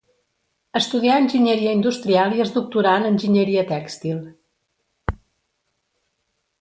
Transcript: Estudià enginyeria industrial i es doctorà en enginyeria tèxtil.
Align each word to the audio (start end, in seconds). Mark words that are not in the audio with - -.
Estudià 0.79 1.17
enginyeria 1.23 1.73
industrial 1.79 2.33
i 2.37 2.41
es 2.45 2.53
doctorà 2.55 2.95
en 3.01 3.05
enginyeria 3.11 3.67
tèxtil. 3.73 4.25